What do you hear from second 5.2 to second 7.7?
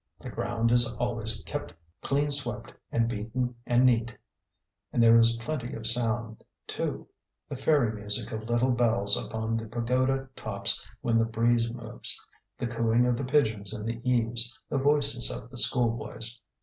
plenty of sound, too the